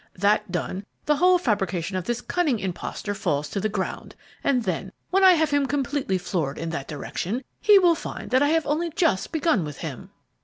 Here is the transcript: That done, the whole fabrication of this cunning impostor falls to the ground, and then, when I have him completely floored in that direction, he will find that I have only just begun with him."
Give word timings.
That 0.15 0.51
done, 0.51 0.83
the 1.05 1.17
whole 1.17 1.37
fabrication 1.37 1.95
of 1.95 2.05
this 2.05 2.21
cunning 2.21 2.57
impostor 2.57 3.13
falls 3.13 3.47
to 3.49 3.59
the 3.59 3.69
ground, 3.69 4.15
and 4.43 4.63
then, 4.63 4.91
when 5.11 5.23
I 5.23 5.33
have 5.33 5.51
him 5.51 5.67
completely 5.67 6.17
floored 6.17 6.57
in 6.57 6.71
that 6.71 6.87
direction, 6.87 7.43
he 7.59 7.77
will 7.77 7.93
find 7.93 8.31
that 8.31 8.41
I 8.41 8.47
have 8.49 8.65
only 8.65 8.89
just 8.89 9.31
begun 9.31 9.63
with 9.63 9.77
him." 9.85 10.09